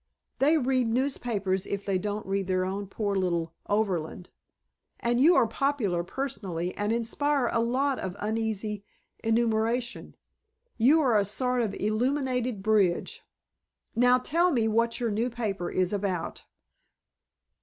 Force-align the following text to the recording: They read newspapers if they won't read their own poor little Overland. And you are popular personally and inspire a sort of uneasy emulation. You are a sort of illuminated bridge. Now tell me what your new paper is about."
They 0.39 0.57
read 0.57 0.87
newspapers 0.87 1.67
if 1.67 1.85
they 1.85 1.99
won't 1.99 2.25
read 2.25 2.47
their 2.47 2.65
own 2.65 2.87
poor 2.87 3.15
little 3.15 3.53
Overland. 3.69 4.31
And 4.99 5.21
you 5.21 5.35
are 5.35 5.45
popular 5.45 6.03
personally 6.03 6.75
and 6.75 6.91
inspire 6.91 7.45
a 7.45 7.53
sort 7.61 7.99
of 7.99 8.15
uneasy 8.17 8.83
emulation. 9.23 10.15
You 10.79 11.01
are 11.01 11.19
a 11.19 11.23
sort 11.25 11.61
of 11.61 11.75
illuminated 11.75 12.63
bridge. 12.63 13.21
Now 13.95 14.17
tell 14.17 14.49
me 14.51 14.67
what 14.67 14.99
your 14.99 15.11
new 15.11 15.29
paper 15.29 15.69
is 15.69 15.93
about." 15.93 16.45